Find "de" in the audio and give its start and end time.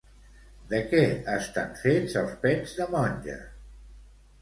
0.71-0.79, 2.83-2.91